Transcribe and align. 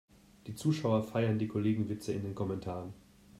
Die 0.47 0.55
Zuschauer 0.55 1.03
feiern 1.03 1.37
die 1.37 1.47
Kollegenwitze 1.47 2.11
in 2.11 2.23
den 2.23 2.33
Kommentaren. 2.33 2.95